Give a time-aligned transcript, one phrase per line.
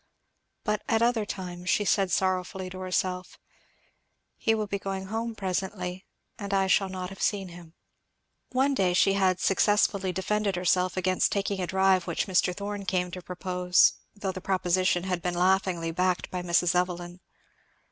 [0.63, 3.37] But at other times she said sorrowfully to herself,
[4.35, 6.07] "He will be going home presently,
[6.39, 7.75] and I shall not have seen him!"
[8.49, 12.51] One day she had successfully defended herself against taking a drive which Mr.
[12.57, 16.73] Thorn came to propose, though the proposition had been laughingly backed by Mrs.
[16.73, 17.19] Evelyn.